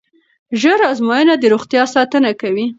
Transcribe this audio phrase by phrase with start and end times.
[0.61, 2.65] ژر ازموینه د روغتیا ساتنه کوي.